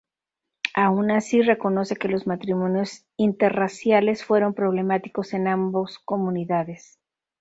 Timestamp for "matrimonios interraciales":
2.25-4.25